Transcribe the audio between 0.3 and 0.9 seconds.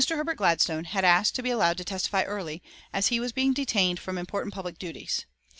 Gladstone